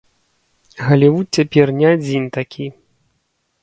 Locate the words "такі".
2.41-2.65